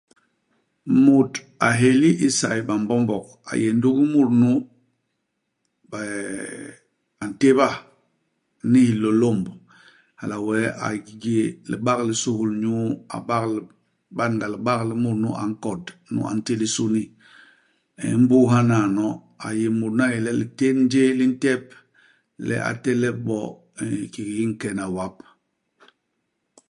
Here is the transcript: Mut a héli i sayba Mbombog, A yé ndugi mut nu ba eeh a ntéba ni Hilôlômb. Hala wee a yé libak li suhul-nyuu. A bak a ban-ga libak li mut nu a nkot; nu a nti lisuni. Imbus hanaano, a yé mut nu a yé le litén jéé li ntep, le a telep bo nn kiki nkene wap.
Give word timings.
Mut 1.03 1.31
a 1.67 1.69
héli 1.79 2.09
i 2.25 2.27
sayba 2.39 2.73
Mbombog, 2.81 3.25
A 3.49 3.51
yé 3.61 3.69
ndugi 3.75 4.03
mut 4.13 4.29
nu 4.41 4.51
ba 5.89 5.99
eeh 6.19 6.69
a 7.23 7.25
ntéba 7.31 7.67
ni 8.71 8.79
Hilôlômb. 8.89 9.45
Hala 10.19 10.35
wee 10.47 10.67
a 10.85 10.87
yé 11.25 11.37
libak 11.71 11.99
li 12.07 12.13
suhul-nyuu. 12.23 12.83
A 13.15 13.17
bak 13.27 13.43
a 13.49 13.51
ban-ga 14.17 14.47
libak 14.53 14.81
li 14.89 14.95
mut 15.03 15.17
nu 15.23 15.29
a 15.41 15.43
nkot; 15.51 15.83
nu 16.11 16.19
a 16.29 16.31
nti 16.37 16.53
lisuni. 16.61 17.03
Imbus 18.15 18.47
hanaano, 18.53 19.07
a 19.45 19.47
yé 19.59 19.67
mut 19.79 19.93
nu 19.95 20.01
a 20.05 20.11
yé 20.13 20.19
le 20.25 20.31
litén 20.41 20.77
jéé 20.91 21.11
li 21.19 21.25
ntep, 21.33 21.63
le 22.47 22.55
a 22.69 22.71
telep 22.83 23.17
bo 23.25 23.37
nn 23.85 23.93
kiki 24.13 24.43
nkene 24.51 24.85
wap. 24.95 25.15